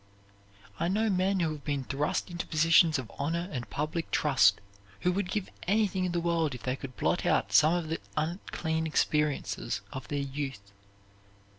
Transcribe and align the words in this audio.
I 0.79 0.87
know 0.87 1.11
men 1.11 1.39
who 1.41 1.51
have 1.51 1.63
been 1.63 1.83
thrust 1.83 2.31
into 2.31 2.47
positions 2.47 2.97
of 2.97 3.11
honor 3.19 3.47
and 3.51 3.69
public 3.69 4.09
trust 4.09 4.59
who 5.01 5.11
would 5.11 5.29
give 5.29 5.47
anything 5.67 6.05
in 6.05 6.11
the 6.11 6.19
world 6.19 6.55
if 6.55 6.63
they 6.63 6.75
could 6.75 6.97
blot 6.97 7.23
out 7.23 7.53
some 7.53 7.75
of 7.75 7.87
the 7.87 7.99
unclean 8.17 8.87
experiences 8.87 9.81
of 9.93 10.07
their 10.07 10.17
youth. 10.17 10.71